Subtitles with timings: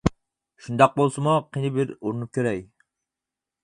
[0.67, 2.69] شۇنداق بولسىمۇ قېنى بىر ئۇرۇنۇپ كۆرەي.